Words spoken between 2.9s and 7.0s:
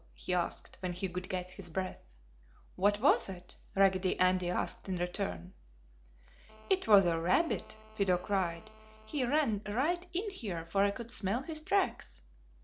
was it?" Raggedy Andy asked in return. "It